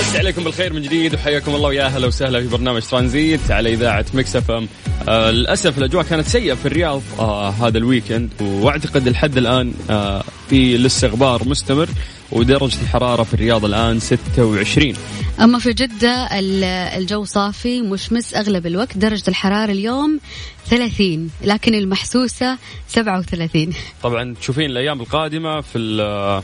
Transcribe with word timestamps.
مسي 0.00 0.18
عليكم 0.18 0.44
بالخير 0.44 0.72
من 0.72 0.82
جديد 0.82 1.14
وحياكم 1.14 1.54
الله 1.54 1.68
ويا 1.68 1.84
أهلا 1.86 2.06
وسهلا 2.06 2.40
في 2.40 2.46
برنامج 2.48 2.82
ترانزيت 2.82 3.50
على 3.50 3.72
إذاعة 3.72 4.04
Mix 4.14 4.36
FM. 4.36 4.68
آه 5.08 5.30
للأسف 5.30 5.78
الأجواء 5.78 6.04
كانت 6.04 6.26
سيئة 6.26 6.54
في 6.54 6.66
الرياض 6.66 7.02
آه 7.18 7.50
هذا 7.50 7.78
ال 7.78 7.84
weekend 7.84 8.30
وأعتقد 8.40 9.08
لحد 9.08 9.36
الآن 9.36 9.74
آه 9.90 10.24
في 10.50 10.76
لسه 10.76 11.08
غبار 11.08 11.48
مستمر 11.48 11.88
ودرجة 12.32 12.82
الحرارة 12.82 13.22
في 13.22 13.34
الرياض 13.34 13.64
الآن 13.64 14.00
26 14.00 14.92
أما 15.40 15.58
في 15.58 15.72
جدة 15.72 16.38
ال- 16.38 16.64
الجو 17.00 17.24
صافي 17.24 17.80
مشمس 17.82 18.34
أغلب 18.34 18.66
الوقت 18.66 18.98
درجة 18.98 19.24
الحرارة 19.28 19.72
اليوم 19.72 20.20
30 20.66 21.30
لكن 21.44 21.74
المحسوسة 21.74 22.58
37 22.88 23.72
طبعا 24.02 24.34
تشوفين 24.40 24.70
الأيام 24.70 25.00
القادمة 25.00 25.60
في 25.60 25.78
ال- 25.78 26.42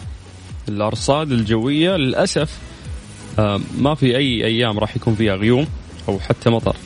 الأرصاد 0.69 1.33
الجوية 1.33 1.97
للأسف 1.97 2.49
آه، 2.51 2.66
ما 3.79 3.95
في 3.95 4.17
أي 4.17 4.45
أيام 4.45 4.79
راح 4.79 4.97
يكون 4.97 5.15
فيها 5.15 5.35
غيوم 5.35 5.67
أو 6.09 6.21
حتى 6.21 6.51
مطر. 6.51 6.77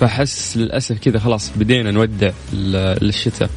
فحس 0.00 0.56
للأسف 0.56 0.98
كذا 0.98 1.18
خلاص 1.18 1.52
بدينا 1.56 1.90
نودع 1.90 2.30
الشتاء. 2.52 3.50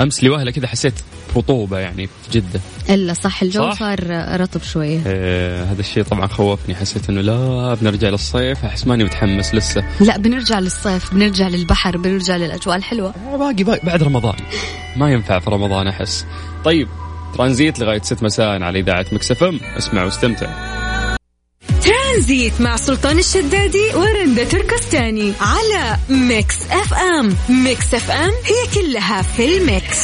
أمس 0.00 0.24
لوهله 0.24 0.50
كذا 0.50 0.66
حسيت 0.66 0.94
برطوبه 1.34 1.78
يعني 1.78 2.06
في 2.06 2.38
جدة. 2.38 2.60
إلا 2.90 3.14
صح 3.14 3.42
الجو 3.42 3.70
صح؟ 3.70 3.78
صار 3.78 4.00
رطب 4.40 4.62
شوية. 4.62 5.00
آه، 5.06 5.64
هذا 5.64 5.80
الشيء 5.80 6.02
طبعا 6.02 6.26
خوفني. 6.26 6.74
حسيت 6.74 7.10
إنه 7.10 7.20
لا 7.20 7.74
بنرجع 7.74 8.08
للصيف. 8.08 8.64
أحس 8.64 8.86
ماني 8.86 9.04
متحمس 9.04 9.54
لسه. 9.54 9.84
لا 10.00 10.18
بنرجع 10.18 10.58
للصيف 10.58 11.14
بنرجع 11.14 11.48
للبحر 11.48 11.96
بنرجع 11.96 12.36
للأجواء 12.36 12.76
الحلوة. 12.76 13.14
آه، 13.32 13.36
باقي, 13.36 13.64
باقي 13.64 13.86
بعد 13.86 14.02
رمضان. 14.02 14.36
ما 14.96 15.12
ينفع 15.12 15.38
في 15.38 15.50
رمضان 15.50 15.88
أحس. 15.88 16.26
طيب 16.64 16.88
ترانزيت 17.34 17.78
لغاية 17.78 18.02
6 18.02 18.24
مساء 18.24 18.62
على 18.62 18.80
إذاعة 18.80 19.06
Mix 19.12 19.41
FM 19.41 19.60
اسمع 19.78 20.04
واستمتع 20.04 20.74
ترانزيت 22.14 22.60
مع 22.60 22.76
سلطان 22.76 23.18
الشدادي 23.18 23.94
ورندا 23.94 24.44
تركستاني 24.44 25.32
على 25.40 25.96
Mix 26.08 26.56
FM. 26.70 27.36
Mix 27.48 27.94
FM 27.94 28.30
هي 28.30 28.82
كلها 28.82 29.22
في 29.22 29.56
ال 29.56 29.64
mix. 29.64 29.98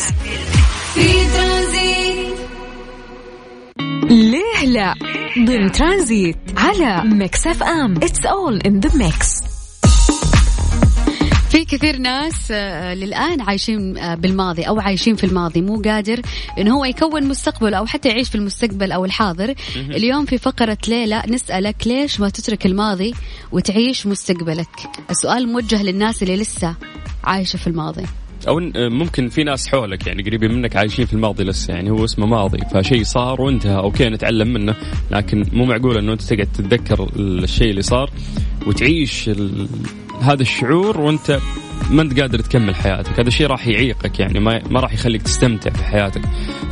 في 0.94 1.26
ترانزيت. 1.36 2.34
ليه 4.10 4.66
لا؟ 4.66 4.94
ضمن 5.38 5.72
ترانزيت 5.72 6.36
على 6.56 7.02
Mix 7.04 7.46
FM. 7.46 7.96
It's 7.96 8.26
all 8.26 8.60
in 8.60 8.80
the 8.80 8.96
mix 8.96 9.28
كثير 11.70 11.96
ناس 11.98 12.48
آه، 12.50 12.94
للآن 12.94 13.40
عايشين 13.40 13.98
آه، 13.98 14.14
بالماضي 14.14 14.62
أو 14.62 14.80
عايشين 14.80 15.16
في 15.16 15.24
الماضي 15.24 15.60
مو 15.62 15.82
قادر 15.82 16.20
إنه 16.58 16.76
هو 16.78 16.84
يكون 16.84 17.28
مستقبله 17.28 17.76
أو 17.76 17.86
حتى 17.86 18.08
يعيش 18.08 18.28
في 18.28 18.34
المستقبل 18.34 18.92
أو 18.92 19.04
الحاضر. 19.04 19.54
اليوم 19.76 20.24
في 20.24 20.38
فقرة 20.38 20.78
ليلى 20.88 21.22
نسألك 21.28 21.86
ليش 21.86 22.20
ما 22.20 22.28
تترك 22.28 22.66
الماضي 22.66 23.14
وتعيش 23.52 24.06
مستقبلك؟ 24.06 24.68
السؤال 25.10 25.52
موجه 25.52 25.82
للناس 25.82 26.22
اللي 26.22 26.36
لسه 26.36 26.74
عايشة 27.24 27.56
في 27.56 27.66
الماضي. 27.66 28.04
أو 28.48 28.60
إن- 28.60 28.76
ممكن 28.76 29.28
في 29.28 29.44
ناس 29.44 29.68
حولك 29.68 30.06
يعني 30.06 30.22
قريبين 30.22 30.52
منك 30.52 30.76
عايشين 30.76 31.06
في 31.06 31.12
الماضي 31.12 31.44
لسه 31.44 31.74
يعني 31.74 31.90
هو 31.90 32.04
اسمه 32.04 32.26
ماضي 32.26 32.58
فشيء 32.74 33.02
صار 33.04 33.40
وانتهى 33.42 33.76
أوكي 33.76 34.08
نتعلم 34.08 34.48
منه 34.52 34.74
لكن 35.10 35.46
مو 35.52 35.64
معقول 35.64 35.98
إنه 35.98 36.12
أنت 36.12 36.22
تقعد 36.22 36.48
تتذكر 36.54 37.10
الشيء 37.16 37.70
اللي 37.70 37.82
صار 37.82 38.10
وتعيش. 38.66 39.30
هذا 40.22 40.42
الشعور 40.42 41.00
وانت 41.00 41.40
ما 41.90 42.02
انت 42.02 42.20
قادر 42.20 42.38
تكمل 42.38 42.74
حياتك. 42.74 43.20
هذا 43.20 43.28
الشيء 43.28 43.46
راح 43.46 43.66
يعيقك 43.66 44.20
يعني 44.20 44.40
ما 44.40 44.62
ما 44.70 44.80
راح 44.80 44.92
يخليك 44.92 45.22
تستمتع 45.22 45.70
في 45.70 45.84
حياتك. 45.84 46.22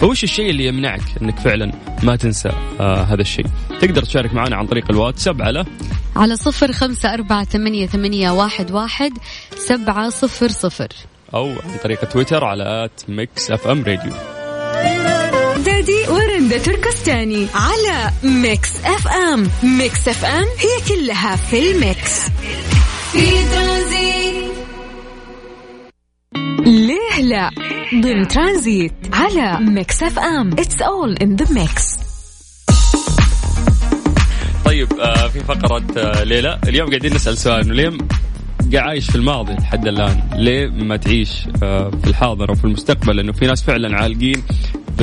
فوش 0.00 0.24
الشيء 0.24 0.50
اللي 0.50 0.66
يمنعك 0.66 1.02
إنك 1.22 1.38
فعلا 1.38 1.72
ما 2.02 2.16
تنسى 2.16 2.52
آه 2.80 3.02
هذا 3.02 3.20
الشيء؟ 3.20 3.46
تقدر 3.80 4.02
تشارك 4.02 4.34
معنا 4.34 4.56
عن 4.56 4.66
طريق 4.66 4.84
الواتساب 4.90 5.42
على؟ 5.42 5.64
على 6.16 6.36
صفر 6.36 6.72
خمسة 6.72 7.14
أربعة 7.14 7.44
ثمانية, 7.44 7.86
ثمانية 7.86 8.30
واحد, 8.30 8.70
واحد 8.70 9.12
سبعة 9.56 10.10
صفر 10.10 10.48
صفر. 10.48 10.88
أو 11.34 11.48
عن 11.48 11.78
طريق 11.82 12.04
تويتر 12.04 12.44
على 12.44 12.84
at 12.84 13.02
Mix 13.08 13.50
FM 13.50 13.84
Radio 13.84 14.12
دادي 15.64 16.08
ورندا 16.08 16.58
تركستاني 16.58 17.46
على 17.54 18.10
Mix 18.22 18.70
FM 18.84 19.50
Mix 19.62 20.08
FM 20.08 20.44
هي 20.58 20.96
كلها 20.96 21.36
في 21.36 21.70
ال 21.70 21.80
mix. 21.80 22.20
في 23.12 23.20
ترانزيت. 23.54 24.52
ليه 26.66 27.22
لا؟ 27.22 27.50
ضمن 27.94 28.28
ترانزيت 28.28 28.92
على 29.12 29.58
Mix 29.60 30.02
FM. 30.02 30.52
It's 30.52 30.82
all 30.82 31.14
in 31.16 31.36
the 31.36 31.52
mix 31.60 31.96
طيب 34.64 34.92
آه 34.92 35.28
في 35.28 35.40
فقرة 35.40 35.84
آه 35.96 36.24
ليلى. 36.24 36.60
اليوم 36.68 36.88
قاعدين 36.88 37.14
نسأل 37.14 37.38
سؤال. 37.38 37.60
انه 37.64 37.74
ليه 37.74 37.88
قاعد 38.72 38.88
عايش 38.88 39.10
في 39.10 39.16
الماضي 39.16 39.52
لحد 39.52 39.86
الآن؟ 39.86 40.20
ليه 40.36 40.68
ما 40.68 40.96
تعيش 40.96 41.48
آه 41.62 41.90
في 42.02 42.06
الحاضر 42.10 42.48
أو 42.48 42.54
في 42.54 42.64
المستقبل؟ 42.64 43.16
لأنه 43.16 43.32
في 43.32 43.46
ناس 43.46 43.62
فعلا 43.62 43.96
عالقين 43.96 44.42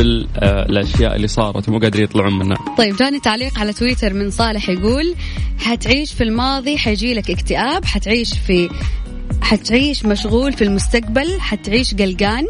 ال- 0.01 0.27
آه 0.37 1.15
اللي 1.15 1.27
صارت 1.27 1.69
ومو 1.69 1.79
قادرين 1.79 2.03
يطلعون 2.03 2.39
منها. 2.39 2.57
طيب 2.77 2.95
جاني 2.95 3.19
تعليق 3.19 3.59
على 3.59 3.73
تويتر 3.73 4.13
من 4.13 4.31
صالح 4.31 4.69
يقول 4.69 5.15
حتعيش 5.59 6.13
في 6.13 6.23
الماضي 6.23 6.77
حيجي 6.77 7.13
لك 7.13 7.31
اكتئاب 7.31 7.85
حتعيش 7.85 8.33
في 8.47 8.69
حتعيش 9.41 10.05
مشغول 10.05 10.53
في 10.53 10.63
المستقبل 10.63 11.39
حتعيش 11.39 11.93
قلقان. 11.95 12.47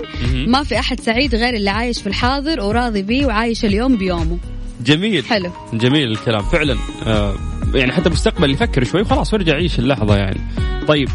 ما 0.47 0.63
في 0.63 0.79
أحد 0.79 0.99
سعيد 0.99 1.35
غير 1.35 1.53
اللي 1.53 1.69
عايش 1.69 2.01
في 2.01 2.07
الحاضر 2.07 2.61
وراضي 2.61 3.01
بيه 3.01 3.25
وعايش 3.25 3.65
اليوم 3.65 3.97
بيومه. 3.97 4.37
جميل. 4.85 5.25
حلو. 5.25 5.51
جميل 5.73 6.11
الكلام 6.11 6.43
فعلا. 6.43 6.77
آه 7.05 7.35
يعني 7.73 7.91
حتى 7.91 8.07
المستقبل 8.07 8.51
يفكر 8.51 8.83
شوي 8.83 9.01
وخلاص 9.01 9.33
ويرجع 9.33 9.53
يعيش 9.53 9.79
اللحظة 9.79 10.15
يعني. 10.17 10.39
طيب 10.87 11.09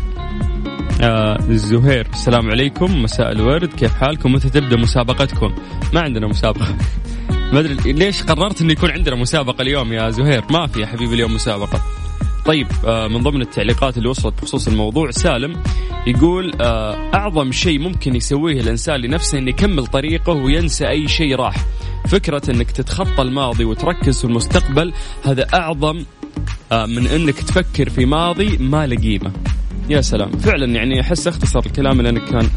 آه 1.03 1.39
زهير 1.51 2.07
السلام 2.13 2.51
عليكم 2.51 3.03
مساء 3.03 3.33
الورد 3.33 3.73
كيف 3.75 3.95
حالكم؟ 3.95 4.33
متى 4.33 4.51
تبدأ 4.51 4.77
مسابقتكم؟ 4.77 5.55
ما 5.93 6.01
عندنا 6.01 6.27
مسابقة. 6.27 6.77
ما 7.53 7.61
أدري 7.61 7.93
ليش 7.93 8.23
قررت 8.23 8.61
انه 8.61 8.73
يكون 8.73 8.91
عندنا 8.91 9.17
مسابقة 9.17 9.63
اليوم 9.63 9.93
يا 9.93 10.11
زهير؟ 10.11 10.45
ما 10.51 10.67
في 10.67 10.81
يا 10.81 10.87
حبيبي 10.87 11.15
اليوم 11.15 11.35
مسابقة. 11.35 11.83
طيب 12.47 12.67
آه 12.87 13.09
من 13.09 13.23
ضمن 13.23 13.41
التعليقات 13.43 13.99
اللي 13.99 14.09
وصلت 14.09 14.35
بخصوص 14.43 14.69
الموضوع 14.69 15.11
سالم 15.11 15.63
يقول 16.07 16.53
آه 16.61 17.11
أعظم 17.15 17.53
شيء 17.53 17.79
ممكن 17.79 18.17
يسويه 18.17 18.61
الإنسان 18.61 19.01
لنفسه 19.01 19.39
إنه 19.39 19.51
يكمل 19.51 19.87
طريقه 19.87 20.33
وينسى 20.33 20.89
أي 20.89 21.09
شيء 21.09 21.37
راح. 21.37 21.57
فكرة 22.09 22.43
إنك 22.51 22.71
تتخطى 22.71 23.23
الماضي 23.23 23.65
وتركز 23.65 24.19
في 24.19 24.25
المستقبل 24.25 24.93
هذا 25.25 25.47
أعظم 25.55 26.05
من 26.73 27.07
إنك 27.07 27.35
تفكر 27.35 27.91
في 27.91 28.07
ماضي 28.07 28.57
ما 28.59 28.87
له 28.87 28.97
قيمة. 28.97 29.33
يا 29.91 30.01
سلام. 30.01 30.31
فعلا 30.33 30.67
يعني 30.67 31.01
أحس 31.01 31.27
أختصر 31.27 31.61
الكلام 31.67 32.01
اللي 32.01 32.11
أنا 32.11 32.21
كان 32.21 32.51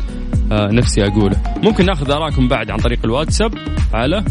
آه، 0.51 0.68
نفسي 0.71 1.06
أقوله. 1.07 1.44
ممكن 1.63 1.85
ناخذ 1.85 2.12
ارائكم 2.12 2.47
بعد 2.47 2.71
عن 2.71 2.77
طريق 2.77 3.00
الواتساب. 3.03 3.53
على؟ 3.94 4.24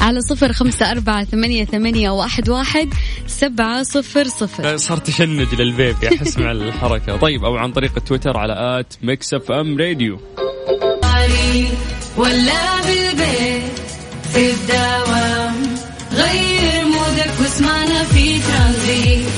على 0.00 0.20
صفر 0.20 0.52
خمسة 0.52 0.90
أربعة 0.90 1.24
ثمانية, 1.24 1.64
ثمانية 1.64 2.10
واحد, 2.10 2.48
واحد 2.48 2.88
سبعة 3.26 3.82
صفر 3.82 4.24
صفر. 4.24 4.76
صرت 4.76 5.08
أشنج 5.08 5.54
لل 5.54 5.72
baby 5.72 6.08
أحس 6.08 6.38
مع 6.38 6.50
الحركة. 6.50 7.16
طيب 7.16 7.44
أو 7.44 7.56
عن 7.56 7.72
طريق 7.72 7.92
التويتر 7.96 8.36
على 8.36 8.80
at 8.80 8.94
Mix 9.02 9.34
FM 9.34 9.78
Radio. 9.78 10.18
ولا 12.16 12.80
بالبيت 12.86 13.78
في 14.32 14.50
الدوام 14.50 15.54
غير 16.12 16.84
مودك 16.84 17.40
واسمعنا 17.40 18.04
في 18.04 18.40
ترانزيت 18.40 19.28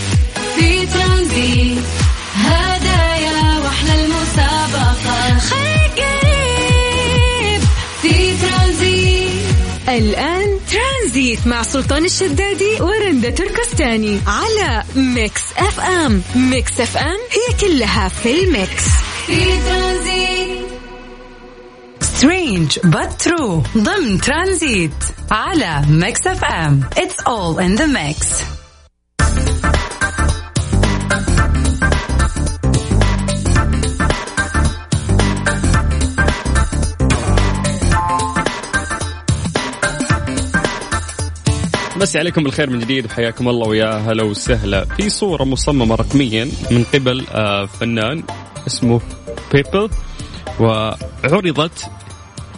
في 0.56 0.86
ترانزيت. 0.86 1.95
الآن 9.96 10.58
ترانزيت 10.70 11.46
مع 11.46 11.62
سلطان 11.62 12.04
الشدادي 12.04 12.80
ورندا 12.80 13.30
تركستاني 13.30 14.20
على 14.26 14.82
Mix 14.96 15.42
FM. 15.56 16.22
Mix 16.34 16.80
FM 16.80 17.16
هي 17.32 17.56
كلها 17.60 18.08
في 18.08 18.40
ال 18.44 18.52
mix. 18.52 18.84
في 19.26 19.44
ترانزيت. 19.68 20.66
Strange 22.02 22.78
but 22.78 23.28
true. 23.28 23.78
ضمن 23.78 24.20
ترانزيت 24.20 25.04
على 25.30 25.82
Mix 25.88 26.26
FM. 26.26 26.80
It's 26.96 27.22
all 27.26 27.58
in 27.58 27.76
the 27.80 27.86
mix. 27.86 28.55
بس 42.00 42.16
عليكم 42.16 42.42
بالخير 42.42 42.70
من 42.70 42.78
جديد 42.78 43.06
وحياكم 43.06 43.48
الله 43.48 43.68
ويا 43.68 43.90
هلا 43.90 44.24
وسهلا. 44.24 44.84
في 44.84 45.08
صورة 45.08 45.44
مصممة 45.44 45.94
رقميا 45.94 46.48
من 46.70 46.84
قبل 46.94 47.26
آه، 47.32 47.66
فنان 47.66 48.22
اسمه 48.66 49.00
بيبل 49.52 49.88
وعرضت 50.60 51.90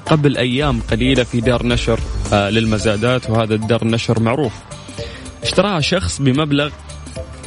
قبل 0.06 0.37
أيام 0.37 0.81
قليلة 0.81 1.25
في 1.25 1.40
دار 1.40 1.67
نشر 1.67 2.00
آه، 2.32 2.50
للمزادات 2.50 3.31
وهذا 3.31 3.55
الدار 3.55 3.85
نشر 3.85 4.20
معروف. 4.20 4.52
اشتراها 5.43 5.81
شخص 5.81 6.20
بمبلغ 6.20 6.70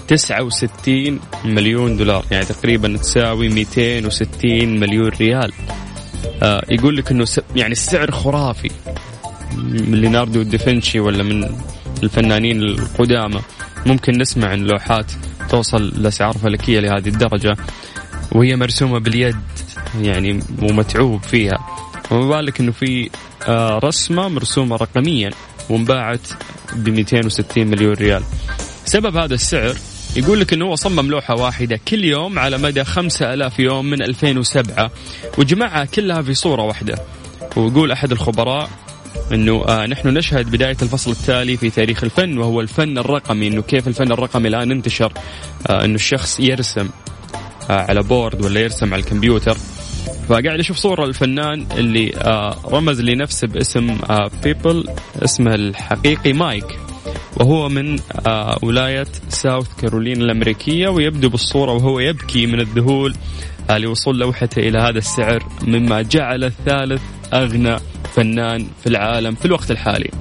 69 0.07 1.19
مليون 1.45 1.97
دولار 1.97 2.25
يعني 2.31 2.45
تقريبا 2.45 2.97
تساوي 2.97 3.49
260 3.49 4.79
مليون 4.79 5.09
ريال. 5.09 5.53
آه، 6.44 6.65
يقول 6.69 6.97
لك 6.97 7.11
إنه 7.11 7.25
يعني 7.55 7.71
السعر 7.71 8.11
خرافي. 8.11 8.71
من 9.57 10.01
ليناردو 10.01 10.41
دافنشي 10.41 10.99
ولا 10.99 11.23
من 11.23 11.55
الفنانين 12.03 12.62
القدامى. 12.62 13.42
ممكن 13.86 14.18
نسمع 14.18 14.48
عن 14.48 14.59
لوحات 14.59 15.12
توصل 15.50 15.94
لأسعار 16.03 16.33
فلكية 16.38 16.80
لهذه 16.80 17.07
الدرجة 17.07 17.57
وهي 18.31 18.56
مرسومة 18.56 19.00
باليد 19.00 19.36
يعني 20.01 20.39
ومتعوب 20.62 21.24
فيها. 21.24 21.57
وما 22.12 22.30
بالك 22.30 22.59
إنه 22.59 22.71
في 22.71 23.09
آه، 23.48 23.80
رسمة 23.83 24.27
مرسومة 24.27 24.75
رقميا 24.75 25.31
وانباعت 25.69 26.27
ب 26.75 26.89
260 26.89 27.68
مليون 27.68 27.94
ريال. 27.94 28.24
سبب 28.86 29.18
هذا 29.18 29.33
السعر 29.33 29.75
يقول 30.15 30.39
لك 30.39 30.54
إنه 30.54 30.65
هو 30.65 30.75
صمم 30.75 31.12
لوحة 31.12 31.36
واحدة 31.36 31.80
كل 31.88 32.06
يوم 32.06 32.39
على 32.39 32.57
مدى 32.57 32.83
5000 32.83 33.59
يوم 33.59 33.86
من 33.86 34.01
2007 34.01 34.92
وجمعها 35.38 35.86
كلها 35.86 36.21
في 36.21 36.33
صورة 36.33 36.62
واحدة. 36.63 37.00
ويقول 37.56 37.92
أحد 37.92 38.12
الخبراء 38.12 38.69
إنه 39.33 39.66
آه 39.68 39.86
نحن 39.86 40.07
نشهد 40.07 40.51
بداية 40.51 40.78
الفصل 40.81 41.12
التالي 41.12 41.57
في 41.57 41.69
تاريخ 41.69 42.04
الفن 42.04 42.38
وهو 42.38 42.62
الفن 42.62 42.98
الرقمي 42.98 43.48
إنه 43.48 43.62
كيف 43.62 43.88
الفن 43.88 44.12
الرقمي 44.12 44.48
الآن 44.48 44.72
انتشر 44.72 45.13
آه 45.69 45.86
إنه 45.86 45.95
الشخص 45.95 46.39
يرسم 46.39 46.89
آه 47.69 47.74
على 47.74 48.04
board 48.03 48.45
ولا 48.45 48.60
يرسم 48.60 48.94
على 48.94 49.04
الكمبيوتر. 49.04 49.57
فقاعد 50.30 50.60
أشوف 50.60 50.78
صورة 50.78 51.06
الفنان 51.06 51.66
اللي 51.78 52.16
آه 52.16 52.57
رمز 52.68 53.01
لنفسه 53.01 53.48
باسم 53.48 53.98
آه 54.10 54.31
Beeple 54.44 54.88
اسمه 55.24 55.56
الحقيقي 55.56 56.33
مايك. 56.33 56.80
وهو 57.38 57.69
من 57.69 58.00
آه 58.28 58.60
ولاية 58.63 59.07
ساوث 59.30 59.68
كارولينا 59.81 60.24
الأمريكية 60.24 60.88
ويبدو 60.88 61.30
بالصورة 61.30 61.72
وهو 61.72 62.00
يبكي 62.00 62.45
من 62.45 62.60
الذهول 62.60 63.16
آه 63.69 63.78
لوصول 63.78 64.19
لوحته 64.19 64.60
إلى 64.60 64.80
هذا 64.80 64.98
السعر 64.98 65.44
مما 65.68 66.01
جعل 66.01 66.44
الثالث 66.44 67.01
أغنى 67.33 67.78
فنان 68.15 68.67
في 68.83 68.89
العالم 68.89 69.35
في 69.35 69.45
الوقت 69.45 69.71
الحالي. 69.71 70.11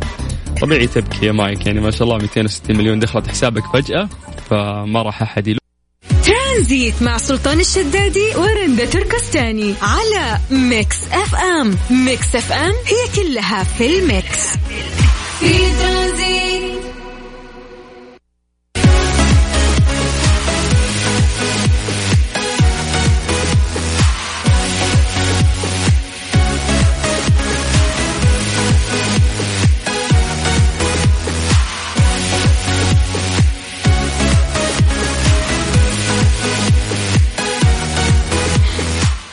طبيعي 0.61 0.87
تبكي 0.87 1.27
يا 1.27 1.33
مايك 1.33 1.67
يعني 1.67 1.81
ما 1.81 1.91
شاء 1.91 2.03
الله 2.03 2.19
260 2.19 2.77
مليون 2.77 2.99
دخلت 2.99 3.29
حسابك 3.29 3.63
فجأة 3.73 4.09
فما 4.51 5.03
راح 5.03 5.23
أحد 5.23 5.47
يلوم. 5.49 5.61
ترانزيت 6.25 7.03
مع 7.03 7.19
سلطان 7.19 7.61
الشدادي 7.61 8.37
ورندا 8.37 8.85
تركستاني 8.85 9.75
على 9.83 10.39
Mix 10.51 10.97
FM. 11.13 11.77
Mix 11.91 12.37
FM 12.37 12.73
هي 12.87 13.23
كلها 13.23 13.65
في 13.65 13.99
ال 13.99 14.09
mix. 14.09 14.49
في 15.41 15.49
ترانزيت. 15.81 16.50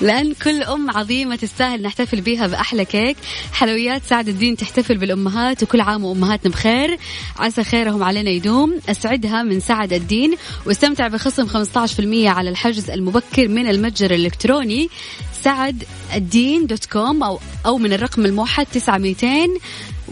لأن 0.07 0.33
كل 0.33 0.63
أم 0.63 0.91
عظيمة 0.91 1.35
تستاهل 1.35 1.81
نحتفل 1.81 2.21
بها 2.21 2.47
بأحلى 2.47 2.85
كيك. 2.85 3.17
حلويات 3.51 4.01
سعد 4.03 4.27
الدين 4.27 4.57
تحتفل 4.57 4.97
بالأمهات 4.97 5.63
وكل 5.63 5.81
عام 5.81 6.05
وأمهاتنا 6.05 6.51
بخير. 6.51 6.97
عسى 7.39 7.63
خيرهم 7.63 8.03
علينا 8.03 8.29
يدوم. 8.29 8.79
أسعدها 8.89 9.43
من 9.43 9.59
سعد 9.59 9.93
الدين. 9.93 10.35
واستمتع 10.65 11.07
بخصم 11.07 11.47
15% 11.47 12.29
على 12.29 12.49
الحجز 12.49 12.89
المبكر 12.89 13.47
من 13.47 13.67
المتجر 13.67 14.11
الإلكتروني 14.11 14.89
سعد 15.43 15.83
الدين 16.15 16.67
dot 16.67 16.85
com 16.85 17.23
أو, 17.23 17.39
أو 17.65 17.77
من 17.77 17.93
الرقم 17.93 18.25
الموحد 18.25 18.65
9200 18.65 19.59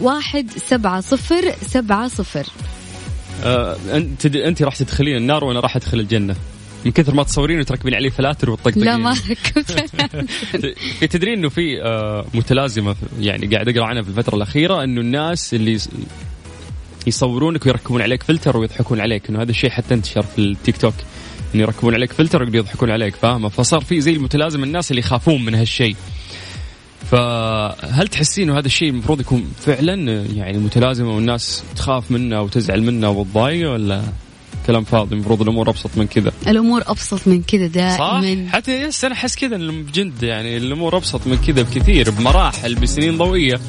واحد 0.00 0.50
سبعة 0.68 1.00
صفر 1.00 1.54
سبعة 1.62 2.08
صفر. 2.08 2.46
آه 3.44 3.76
أنت 3.92 4.26
أنت 4.26 4.62
راح 4.62 4.76
تدخلين 4.76 5.16
النار 5.16 5.44
وأنا 5.44 5.60
راح 5.60 5.76
أدخل 5.76 6.00
الجنة. 6.00 6.36
من 6.86 6.92
كثر 6.92 7.14
ما 7.14 7.22
تصورين 7.22 7.60
وتركبين 7.60 7.94
عليه 7.94 8.10
فلاتر 8.10 8.50
وتطقطقين. 8.50 8.84
لا 8.84 8.96
ما 8.96 9.16
تدرين 11.10 11.38
إنه 11.38 11.48
في 11.48 11.82
آه، 11.82 12.26
متلازمة 12.34 12.96
يعني 13.20 13.46
قاعد 13.46 13.68
أقرأ 13.68 13.84
عنها 13.84 14.02
في 14.02 14.08
الفترة 14.08 14.36
الأخيرة 14.36 14.84
إنه 14.84 15.00
الناس 15.00 15.54
اللي 15.54 15.78
يصورونك 17.06 17.66
ويركبون 17.66 18.02
عليك 18.02 18.22
فلتر 18.22 18.56
ويضحكون 18.56 19.00
عليك 19.00 19.28
إنه 19.30 19.42
هذا 19.42 19.50
الشيء 19.50 19.70
حتى 19.70 19.94
انتشر 19.94 20.22
في 20.22 20.38
التيك 20.38 20.76
توك 20.76 20.94
إنه 21.54 21.62
يركبون 21.62 21.94
عليك 21.94 22.12
فلتر 22.12 22.42
ويقدروا 22.42 22.62
يضحكون 22.62 22.90
عليك 22.90 23.16
فاهمة؟ 23.16 23.48
فصار 23.48 23.80
في 23.80 24.00
زي 24.00 24.12
المتلازمة 24.12 24.64
الناس 24.64 24.90
اللي 24.90 25.00
يخافون 25.00 25.44
من 25.44 25.54
هالشيء. 25.54 25.96
فهل 27.10 28.08
تحسين 28.08 28.48
إنه 28.48 28.58
هذا 28.58 28.66
الشيء 28.66 28.88
المفروض 28.88 29.20
يكون 29.20 29.52
فعلا 29.60 30.26
يعني 30.34 30.58
متلازمة 30.58 31.14
والناس 31.14 31.64
تخاف 31.76 32.10
منه 32.10 32.42
وتزعل 32.42 32.82
منه 32.82 33.10
وتضايق 33.10 33.70
ولا؟ 33.70 34.02
كلام 34.66 34.84
فاضي 34.84 35.14
المفروض 35.14 35.42
الأمور 35.42 35.70
أبسط 35.70 35.90
من 35.96 36.06
كذا. 36.06 36.32
الأمور 36.48 36.82
أبسط 36.86 37.28
من 37.28 37.42
كذا 37.42 37.96
صح؟ 37.96 38.20
دائما. 38.20 38.50
حتى 38.50 38.82
yes 38.82 39.04
أنا 39.04 39.14
أحس 39.14 39.36
كذا 39.36 39.56
بجد 39.56 40.22
يعني 40.22 40.56
الأمور 40.56 40.96
أبسط 40.96 41.26
من 41.26 41.36
كذا 41.36 41.62
بكثير 41.62 42.10
بمراحل 42.10 42.74
بسنين 42.74 43.16
ضوئية. 43.18 43.60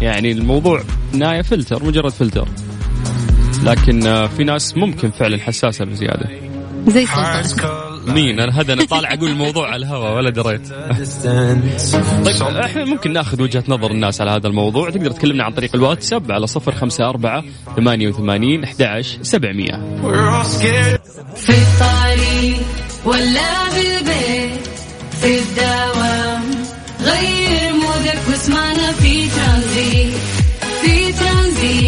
يعني 0.00 0.32
الموضوع 0.32 0.82
نهايه 1.12 1.42
فلتر 1.42 1.84
مجرد 1.84 2.12
فلتر. 2.12 2.48
لكن 3.64 4.06
آه، 4.06 4.26
في 4.26 4.44
ناس 4.44 4.76
ممكن 4.76 5.10
فعلا 5.10 5.38
حساسة 5.38 5.84
بزيادة. 5.84 6.47
زي 6.86 7.06
سلطان 7.06 7.88
مين؟ 8.14 8.40
أنا 8.40 8.60
هذا 8.60 8.72
أنا 8.72 8.84
طالع 8.84 9.14
أقول 9.14 9.30
الموضوع 9.30 9.66
على 9.70 9.86
الهواء 9.86 10.16
ولا 10.16 10.30
دريت. 10.30 10.68
طيب 12.24 12.56
إحنا 12.56 12.84
ممكن 12.84 13.12
ناخذ 13.12 13.42
وجهة 13.42 13.64
نظر 13.68 13.90
الناس 13.90 14.20
على 14.20 14.30
هذا 14.30 14.46
الموضوع. 14.46 14.90
تقدر 14.90 15.10
تكلمنا 15.10 15.44
عن 15.44 15.52
طريق 15.52 15.70
الواتساب 15.74 16.32
على 16.32 16.46
صفر 16.46 16.72
خمسة 16.72 17.08
أربعة 17.08 17.44
ثمانية 17.76 18.08
وثمانين 18.08 18.64
أحد 18.64 18.82
عشر 18.82 19.18
سبعمية. 19.22 19.98
في 21.36 21.52
الطريق 21.52 22.56
ولا 23.04 23.68
بالبيت 23.74 24.66
في 25.20 25.38
الدوام 25.38 26.42
غير 27.00 27.72
مودك 27.72 28.18
واسمعنا 28.30 28.92
في 28.92 29.28
ترانزيت 29.28 30.14
في 30.82 31.12
ترانزيت. 31.12 31.87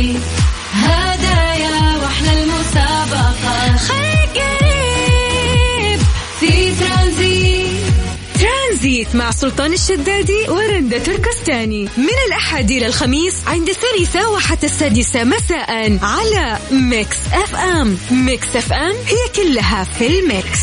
مع 9.14 9.30
سلطان 9.30 9.72
الشدادي 9.72 10.48
ورندا 10.48 10.98
تركستاني. 10.98 11.84
من 11.96 12.16
الأحد 12.26 12.70
إلى 12.70 12.86
الخميس 12.86 13.34
عند 13.46 13.68
الثالثة 13.68 14.30
وحتى 14.30 14.66
السادسة 14.66 15.24
مساء 15.24 15.98
على 16.02 16.58
Mix 16.70 17.16
FM. 17.32 17.98
Mix 18.10 18.56
FM 18.56 18.94
هي 19.06 19.28
كلها 19.36 19.84
في 19.84 20.06
ال 20.06 20.17
mix. 20.17 20.60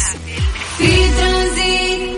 في 0.78 0.88
ترانزيت 1.18 2.18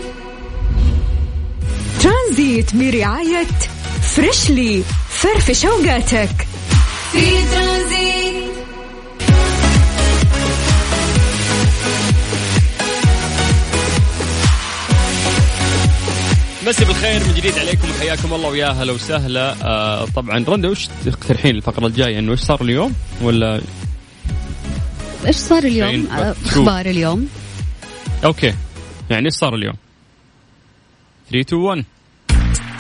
ترانزيت 2.02 2.76
برعاية 2.76 3.48
فريشلي 4.16 4.84
فرفش 5.10 5.66
أوقاتك. 5.66 6.48
في 7.12 7.32
ترانزيت. 7.52 8.19
مسي 16.70 16.86
بالخير 16.86 17.24
من 17.28 17.34
جديد 17.34 17.58
عليكم. 17.58 17.90
وحياكم 17.90 18.34
الله 18.34 18.50
ويا 18.50 18.68
هلا 18.68 18.92
وسهلا. 18.92 19.56
آه 19.64 20.06
طبعا 20.06 20.46
رندا 20.48 20.70
وش 20.70 20.88
تقترحين 21.06 21.56
الفقرة 21.56 21.88
الجاية؟ 21.88 22.20
إنه 22.20 22.32
إيش 22.32 22.40
صار 22.40 22.62
اليوم؟ 22.62 22.94
ولا 23.22 23.62
إيش 25.26 25.36
صار 25.36 25.64
اليوم؟ 25.64 26.08
آه،؟ 26.08 26.36
أخبار 26.46 26.86
اليوم؟ 26.86 27.28
Okay. 28.26 28.54
يعني 29.10 29.26
إيش 29.26 29.34
صار 29.34 29.56
اليوم؟ 29.56 29.76
3 31.32 31.42
2 31.42 31.62
1 31.62 31.86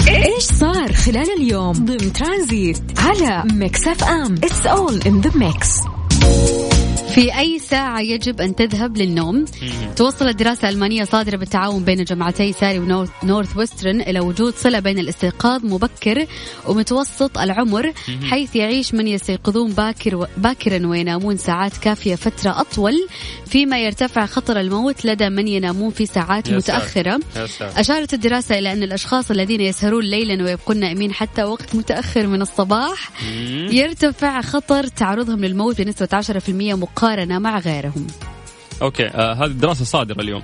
إيش 0.07 0.43
صار 0.43 0.93
خلال 0.93 1.27
اليوم؟ 1.37 1.71
ضمن 1.71 2.13
ترانزيت 2.13 2.99
على 2.99 3.43
Mix 3.53 3.87
FM. 3.87 4.33
It's 4.33 4.65
all 4.65 5.01
in 5.01 5.21
the 5.21 5.31
mix 5.35 5.69
في 7.19 7.37
أي 7.37 7.59
ساعة 7.59 7.99
يجب 7.99 8.41
أن 8.41 8.55
تذهب 8.55 8.97
للنوم؟ 8.97 9.45
توصلت 9.95 10.35
دراسة 10.35 10.69
ألمانية 10.69 11.03
صادرة 11.03 11.37
بالتعاون 11.37 11.83
بين 11.83 12.03
جامعتي 12.03 12.53
ساري 12.53 12.79
ونورث 12.79 13.09
نورث 13.23 13.57
ويسترن 13.57 14.01
إلى 14.01 14.19
وجود 14.19 14.53
صلة 14.55 14.79
بين 14.79 14.99
الاستيقاظ 14.99 15.65
مبكر 15.65 16.25
ومتوسط 16.67 17.37
العمر 17.37 17.93
حيث 18.23 18.55
يعيش 18.55 18.93
من 18.93 19.07
يستيقظون 19.07 19.71
باكر 19.71 20.27
باكرا 20.37 20.87
وينامون 20.87 21.37
ساعات 21.37 21.77
كافية 21.77 22.15
فترة 22.15 22.61
أطول 22.61 23.07
فيما 23.45 23.79
يرتفع 23.79 24.25
خطر 24.25 24.59
الموت 24.59 25.05
لدى 25.05 25.29
من 25.29 25.47
ينامون 25.47 25.89
في 25.89 26.05
ساعات. 26.05 26.49
متأخرة. 26.49 27.19
أشارت 27.61 28.13
الدراسة 28.13 28.59
إلى 28.59 28.73
أن 28.73 28.83
الأشخاص 28.83 29.31
الذين 29.31 29.61
يسهرون 29.61 30.03
ليلا 30.03 30.43
ويبقون 30.43 30.77
نائمين 30.77 31.13
حتى 31.13 31.43
وقت 31.43 31.75
متأخر 31.75 32.27
من 32.27 32.41
الصباح 32.41 33.11
يرتفع 33.71 34.41
خطر 34.41 34.87
تعرضهم 34.87 35.45
للموت 35.45 35.81
بنسبة 35.81 36.21
10% 36.21 36.49
مقارنة 36.49 37.08
مع 37.39 37.59
غيرهم. 37.59 38.07
أوكي 38.81 39.07
آه 39.07 39.33
هذه 39.33 39.45
الدراسه 39.45 39.85
صادره 39.85 40.21
اليوم. 40.21 40.41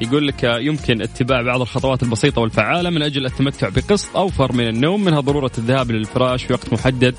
يقول 0.00 0.28
لك 0.28 0.44
آه، 0.44 0.58
يمكن 0.58 1.02
اتباع 1.02 1.42
بعض 1.42 1.60
الخطوات 1.60 2.02
البسيطة 2.02 2.40
والفعالة 2.40 2.90
من 2.90 3.02
أجل 3.02 3.26
التمتع 3.26 3.68
بقسط 3.68 4.16
أوفر 4.16 4.52
من 4.52 4.68
النوم 4.68 5.04
منها 5.04 5.20
ضرورة 5.20 5.50
الذهاب 5.58 5.90
للفراش 5.90 6.44
في 6.44 6.52
وقت 6.52 6.72
محدد 6.72 7.14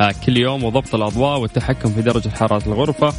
آه، 0.00 0.14
كل 0.26 0.36
يوم 0.36 0.64
وضبط 0.64 0.94
الأضواء 0.94 1.38
والتحكم 1.38 1.90
في 1.90 2.02
درجة 2.02 2.28
حرارة 2.28 2.62
الغرفة 2.66 3.14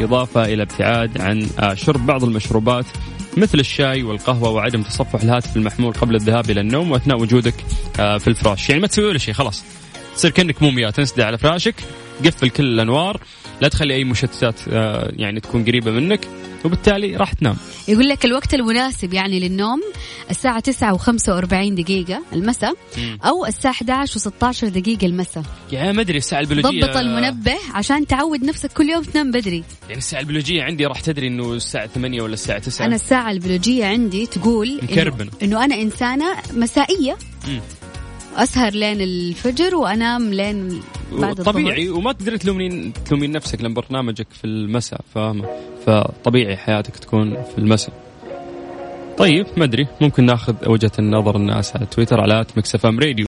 إضافة 0.00 0.44
إلى 0.44 0.62
ابتعاد 0.62 1.20
عن 1.20 1.48
آه، 1.58 1.74
شرب 1.74 2.06
بعض 2.06 2.24
المشروبات 2.24 2.86
مثل 3.36 3.58
الشاي 3.60 4.02
والقهوة 4.02 4.50
وعدم 4.50 4.82
تصفح 4.82 5.22
الهاتف 5.22 5.56
المحمول 5.56 5.92
قبل 5.92 6.14
الذهاب 6.14 6.50
إلى 6.50 6.60
النوم 6.60 6.90
وأثناء 6.90 7.20
وجودك 7.20 7.54
في 7.94 8.28
الفراش. 8.28 8.68
يعني 8.68 8.80
ما 8.80 8.86
تسوي 8.86 9.06
ولا 9.06 9.18
شيء 9.18 9.34
خلاص. 9.34 9.64
تصير 10.16 10.30
كأنك 10.30 10.62
مومياء 10.62 10.90
تنسدح 10.90 11.24
على 11.24 11.38
فراشك 11.38 11.74
قفل 12.24 12.48
كل 12.50 12.64
الأنوار 12.64 13.20
لا 13.60 13.68
تخلي 13.68 13.94
أي 13.94 14.04
مشتتات 14.04 14.60
آه، 14.68 15.12
يعني 15.16 15.40
تكون 15.40 15.64
قريبة 15.64 15.90
منك 15.90 16.20
وبالتالي 16.64 17.16
راح 17.16 17.32
تنام 17.32 17.56
يقول 17.88 18.08
لك 18.08 18.24
الوقت 18.24 18.54
المناسب 18.54 19.14
يعني 19.14 19.40
للنوم 19.40 19.80
الساعة 20.30 20.60
9 20.60 20.98
و45 20.98 21.72
دقيقة 21.72 22.22
المساء. 22.32 22.74
أو 23.24 23.46
الساعة 23.46 23.72
11 23.72 24.20
و16 24.20 24.64
دقيقة 24.64 25.06
المساء 25.06 25.44
يعني 25.72 25.92
ما 25.92 26.00
أدري 26.02 26.18
الساعة 26.18 26.40
البيولوجيه 26.40 26.80
ضبط 26.80 26.96
المنبه 26.96 27.54
عشان 27.74 28.06
تعود 28.06 28.44
نفسك 28.44 28.72
كل 28.72 28.88
يوم 28.88 29.02
تنام 29.02 29.30
بدري 29.30 29.64
يعني 29.88 29.98
الساعة 29.98 30.20
البيولوجية 30.20 30.62
عندي 30.62 30.86
راح 30.86 31.00
تدري 31.00 31.26
إنه 31.26 31.52
الساعة 31.52 31.86
8 31.86 32.22
ولا 32.22 32.34
الساعة 32.34 32.58
9 32.58 32.86
أنا 32.86 32.94
الساعة 32.94 33.30
البيولوجية 33.30 33.86
عندي 33.86 34.26
تقول 34.26 34.80
إنه-. 34.80 35.42
إنه 35.42 35.64
أنا 35.64 35.74
إنسانة 35.74 36.36
مسائية 36.54 37.16
مم. 37.48 37.60
أسهر 38.36 38.72
لين 38.72 39.00
الفجر 39.00 39.74
وأنام 39.74 40.34
لين 40.34 40.80
بعد 41.12 41.34
طبيعي 41.34 41.88
وما 41.88 42.12
تقدر 42.12 42.36
تلومين 42.36 42.92
تلومين 42.92 43.32
نفسك 43.32 43.62
لأن 43.62 43.74
برنامجك 43.74 44.26
في 44.30 44.44
المساء 44.44 45.00
فاهمه 45.14 45.48
فطبيعي 45.86 46.56
حياتك 46.56 46.96
تكون 46.96 47.42
في 47.42 47.58
المساء. 47.58 47.94
طيب 49.18 49.46
ما 49.56 49.64
أدري 49.64 49.86
ممكن 50.00 50.24
ناخذ 50.24 50.54
وجهة 50.66 50.92
النظر 50.98 51.36
الناس 51.36 51.76
على 51.76 51.86
تويتر 51.86 52.20
على 52.20 52.44
مكسف 52.56 52.86
إم 52.86 53.00
راديو. 53.00 53.14